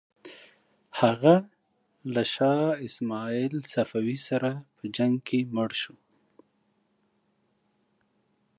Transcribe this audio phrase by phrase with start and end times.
[0.99, 1.35] هغه
[2.13, 5.95] له شاه اسماعیل صفوي سره په جنګ کې مړ شو.